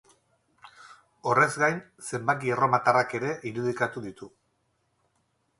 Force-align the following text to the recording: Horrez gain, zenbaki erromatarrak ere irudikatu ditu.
Horrez 1.33 1.49
gain, 1.65 1.77
zenbaki 2.11 2.53
erromatarrak 2.55 3.15
ere 3.21 3.37
irudikatu 3.53 4.07
ditu. 4.11 4.31